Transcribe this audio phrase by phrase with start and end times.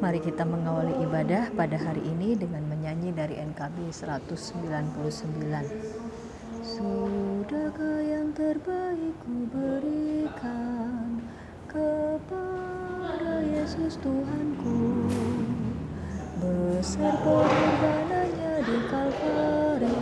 [0.00, 4.32] Mari kita mengawali ibadah pada hari ini dengan menyanyi dari NKB 199.
[6.64, 11.20] Sudahkah yang terbaik ku berikan
[11.68, 15.04] kepada Yesus Tuhanku.
[16.40, 20.00] Besar pengorbanannya di Kalvari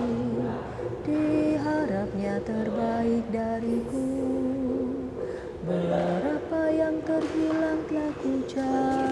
[1.03, 4.07] Diharapnya terbaik dariku.
[5.67, 8.69] Berapa yang terhilang telah ku cari.
[8.79, 9.07] dan ku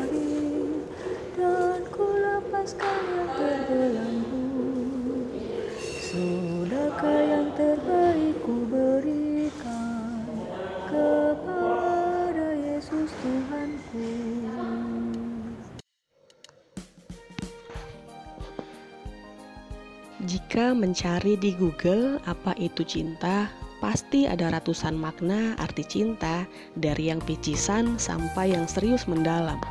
[20.26, 23.46] Jika mencari di Google apa itu cinta,
[23.78, 26.42] pasti ada ratusan makna arti cinta
[26.74, 29.62] dari yang picisan sampai yang serius mendalam.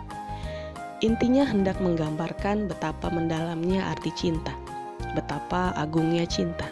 [1.06, 4.58] Intinya hendak menggambarkan betapa mendalamnya arti cinta,
[5.14, 6.66] betapa agungnya cinta.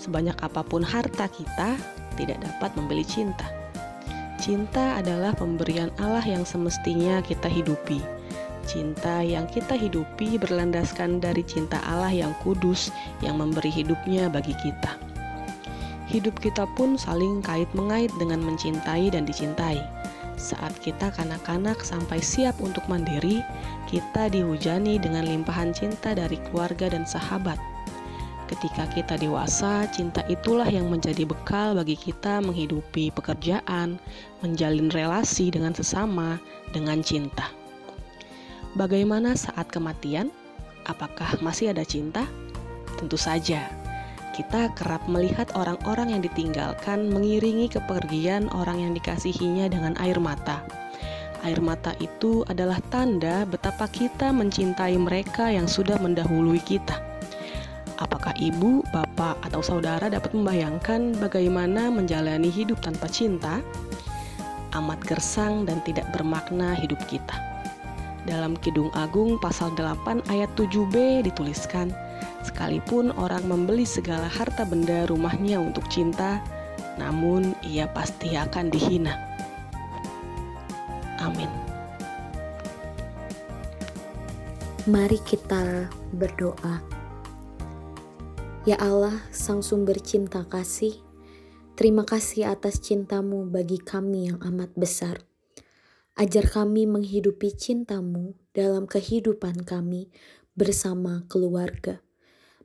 [0.00, 1.76] Sebanyak apa pun harta kita,
[2.16, 3.44] tidak dapat membeli cinta.
[4.40, 8.00] Cinta adalah pemberian Allah yang semestinya kita hidupi.
[8.64, 12.88] Cinta yang kita hidupi berlandaskan dari cinta Allah yang kudus,
[13.20, 14.96] yang memberi hidupnya bagi kita.
[16.08, 19.99] Hidup kita pun saling kait-mengait dengan mencintai dan dicintai
[20.40, 23.44] saat kita kanak-kanak sampai siap untuk mandiri,
[23.84, 27.60] kita dihujani dengan limpahan cinta dari keluarga dan sahabat.
[28.48, 34.00] Ketika kita dewasa, cinta itulah yang menjadi bekal bagi kita menghidupi pekerjaan,
[34.42, 36.40] menjalin relasi dengan sesama
[36.74, 37.46] dengan cinta.
[38.74, 40.34] Bagaimana saat kematian?
[40.88, 42.26] Apakah masih ada cinta?
[42.98, 43.79] Tentu saja
[44.30, 50.62] kita kerap melihat orang-orang yang ditinggalkan mengiringi kepergian orang yang dikasihinya dengan air mata.
[51.42, 57.00] Air mata itu adalah tanda betapa kita mencintai mereka yang sudah mendahului kita.
[58.00, 63.60] Apakah ibu, bapak, atau saudara dapat membayangkan bagaimana menjalani hidup tanpa cinta?
[64.72, 67.49] Amat gersang dan tidak bermakna hidup kita.
[68.28, 71.88] Dalam Kidung Agung pasal 8 ayat 7b dituliskan,
[72.40, 76.40] Sekalipun orang membeli segala harta benda rumahnya untuk cinta,
[76.96, 79.12] namun ia pasti akan dihina.
[81.20, 81.48] Amin.
[84.88, 86.80] Mari kita berdoa.
[88.64, 90.96] Ya Allah, Sang Sumber Cinta Kasih,
[91.76, 95.29] terima kasih atas cintamu bagi kami yang amat besar.
[96.20, 100.12] Ajar kami menghidupi cintamu dalam kehidupan kami
[100.52, 102.04] bersama keluarga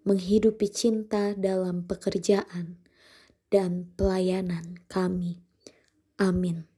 [0.04, 2.84] menghidupi cinta dalam pekerjaan
[3.48, 5.40] dan pelayanan kami.
[6.20, 6.75] Amin.